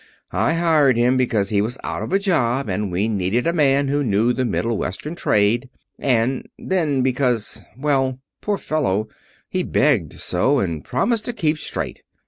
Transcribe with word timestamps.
I 0.33 0.53
hired 0.53 0.97
him 0.97 1.15
because 1.15 1.49
he 1.49 1.61
was 1.61 1.77
out 1.83 2.01
of 2.01 2.11
a 2.11 2.17
job 2.17 2.67
and 2.67 2.91
we 2.91 3.07
needed 3.07 3.45
a 3.45 3.53
man 3.53 3.87
who 3.87 4.03
knew 4.03 4.33
the 4.33 4.45
Middle 4.45 4.75
Western 4.75 5.13
trade, 5.13 5.69
and 5.99 6.49
then 6.57 7.03
because 7.03 7.61
well, 7.77 8.17
poor 8.41 8.57
fellow, 8.57 9.09
he 9.47 9.61
begged 9.61 10.13
so 10.13 10.57
and 10.57 10.83
promised 10.83 11.25
to 11.25 11.33
keep 11.33 11.59
straight. 11.59 12.01